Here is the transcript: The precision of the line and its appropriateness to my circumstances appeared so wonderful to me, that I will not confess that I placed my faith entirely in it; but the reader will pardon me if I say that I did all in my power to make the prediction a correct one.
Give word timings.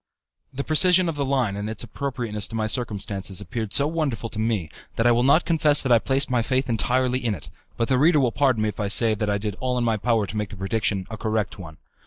The 0.51 0.63
precision 0.63 1.07
of 1.07 1.15
the 1.15 1.23
line 1.23 1.55
and 1.55 1.69
its 1.69 1.83
appropriateness 1.83 2.47
to 2.47 2.55
my 2.55 2.65
circumstances 2.65 3.39
appeared 3.39 3.71
so 3.71 3.85
wonderful 3.85 4.29
to 4.29 4.39
me, 4.39 4.67
that 4.95 5.05
I 5.05 5.11
will 5.11 5.21
not 5.21 5.45
confess 5.45 5.83
that 5.83 5.91
I 5.91 5.99
placed 5.99 6.27
my 6.27 6.41
faith 6.41 6.69
entirely 6.69 7.23
in 7.23 7.35
it; 7.35 7.51
but 7.77 7.87
the 7.87 7.99
reader 7.99 8.19
will 8.19 8.31
pardon 8.31 8.63
me 8.63 8.69
if 8.69 8.79
I 8.79 8.87
say 8.87 9.13
that 9.13 9.29
I 9.29 9.37
did 9.37 9.55
all 9.59 9.77
in 9.77 9.83
my 9.83 9.97
power 9.97 10.25
to 10.25 10.37
make 10.37 10.49
the 10.49 10.57
prediction 10.57 11.05
a 11.11 11.17
correct 11.17 11.59
one. 11.59 11.77